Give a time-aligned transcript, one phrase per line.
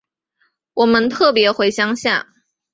[0.73, 2.27] 我们特別回乡下